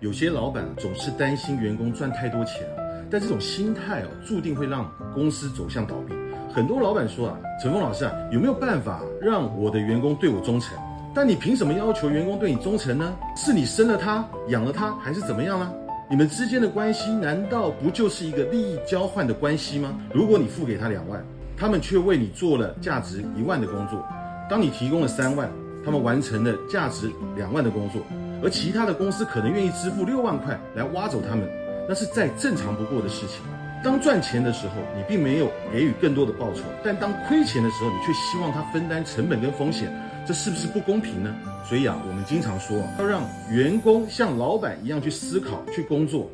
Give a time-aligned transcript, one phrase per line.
[0.00, 2.68] 有些老板总是担心员工赚太多钱
[3.10, 6.14] 但这种心态哦，注定会让公司走向倒闭。
[6.52, 10.76] 很多老板说啊，陈峰老师啊，有没有办法让我的员工对我忠诚？
[11.14, 13.16] 但你凭什么要求员工对你忠诚呢？
[13.36, 15.72] 是你生了他，养了他，还是怎么样呢？
[16.10, 19.98] 你们之间的关系难道不就是一个利益交换的关系吗？
[20.12, 21.24] 如果你付给他两万，
[21.56, 24.04] 他们却为你做了价值一万的工作，
[24.50, 25.48] 当你提供了三万，
[25.86, 28.02] 他们完成了价值两万的工作。
[28.42, 31.48] 而其他的公司可能愿意支付六万块来挖走他们，
[31.88, 33.40] 那是再正常不过的事情。
[33.84, 39.90] 当赚钱的时候，你并没有给予更多的报酬；但当亏钱的时候，你却希望他分担成本跟风险，
[40.26, 41.32] 这是不是不公平呢？
[41.68, 46.28] 所以啊，我们经常说，要让员工像老板一样去思考、去工作，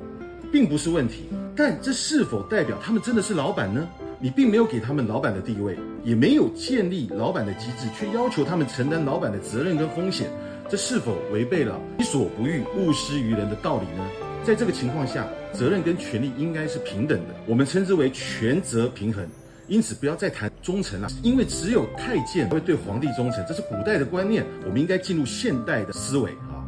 [0.50, 1.28] 并不是问题。
[1.54, 3.86] 但这是否代表他们真的是老板呢？
[4.22, 10.30] 你并没有给他们老板的地位，也没有建立老板的机制，却要求他们承担老板的责任跟风险。
[10.68, 14.08] 这是否违背了“己所不欲，勿施于人”的道理呢？
[14.44, 19.26] 在这个情况下，责任跟权利应该是平等的，我们称之为权责平衡。
[19.66, 24.46] 因此，不要再谈忠诚了，因为只有太监会对皇帝忠诚，这是古代的观念。
[24.64, 26.62] 我们应该进入现代的思维啊！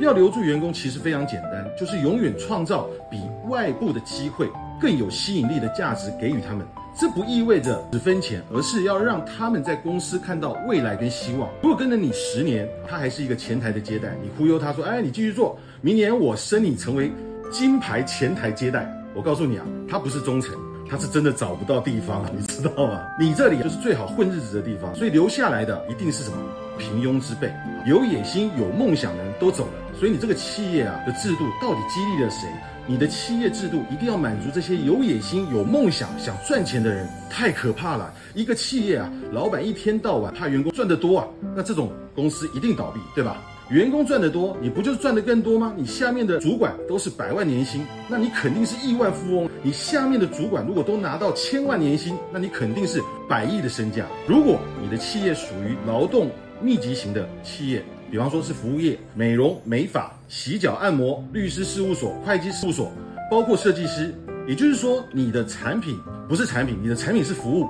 [0.00, 3.18] 要留住员工，其实非常简单，就是永远创造比
[3.50, 4.48] 外部的机会
[4.80, 6.66] 更有吸引力的价值给予他们。
[6.96, 11.50] 这不意味着只分钱，而是要让他们在公司看到未来跟希望。
[11.60, 17.10] 如果跟了你十年，他还是一个前台的接待，你忽悠他说：“哎，你继续做，明年我升你成为
[17.50, 20.54] 金牌前台接待。”我告诉你啊，他不是忠诚，
[20.88, 23.00] 他是真的找不到地方，你知道吗？
[23.18, 26.36] 你这里就是最好混日子的地方，所以留下来的一定是什么
[26.78, 27.52] 平庸之辈，
[27.86, 29.83] 有野心、有梦想的人都走了。
[29.98, 32.48] 所以你这个企业啊的制度到底激励了谁？
[32.86, 38.12] 你的企业制度一定要满足这些有野心、有梦想、想赚钱的人，太可怕了。
[38.34, 43.42] 一个企业啊，老板一天到晚怕员工赚得多啊，那这种公司一定倒闭，对吧？
[43.70, 45.72] 员工赚得多，你不就是赚得更多吗？
[45.76, 49.48] 你下面的主管都是百万年薪，那你肯定是亿万富翁。
[49.62, 54.06] 你下面的主管如果都拿到千万年薪，那你肯定是百亿的身价。
[54.26, 56.30] 如果你的企业属于劳动
[56.60, 62.92] 密集型的企业，比方说是服务业、美容美发、洗脚按摩、律师事务所、会计事务所，
[63.30, 64.14] 包括设计师。
[64.46, 67.66] 也就是说，你的产品不是产品，你的产品是服务。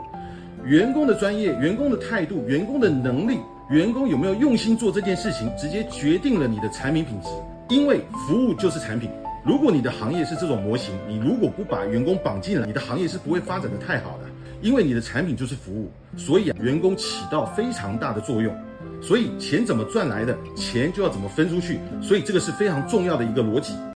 [0.64, 3.38] 员工的专业、员工的态度、员工的能力、
[3.70, 7.28] 员工有没有用心做这件事情，直接决定了你的产品品质。
[7.70, 9.08] 因为服务就是产品。
[9.42, 14.24] 如果你的行业是这种模型，你如果不把员工绑进来，你的行业是不会发展的太好的。
[14.60, 18.54] 因为你的产品就是服务，所以啊，员工起到非常大的作用。
[19.00, 21.78] 所以钱怎么赚来的，钱就要怎么分出去。
[22.02, 23.74] 所以这个是非常重要的一个逻辑。